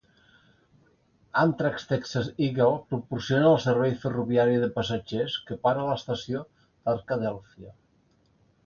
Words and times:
Amtrak's 1.41 1.85
Texas 1.91 2.31
Eagle 2.47 2.79
proporciona 2.95 3.51
el 3.51 3.61
servei 3.67 3.95
ferroviari 4.07 4.59
de 4.65 4.73
passatgers, 4.79 5.37
que 5.51 5.61
para 5.69 5.85
a 5.87 5.89
l'estació 5.91 6.45
d'Arkadelphia. 6.65 7.79